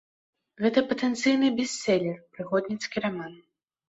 Гэта 0.65 0.79
патэнцыйны 0.93 1.49
бэстселер, 1.59 2.15
прыгодніцкі 2.39 2.97
раман. 3.05 3.37